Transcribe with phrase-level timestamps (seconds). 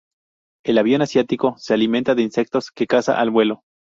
[0.65, 3.61] El avión asiático se alimenta de insectos que caza al vuelo.